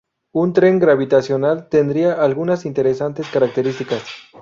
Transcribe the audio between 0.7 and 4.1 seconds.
gravitacional tendría algunas interesantes características.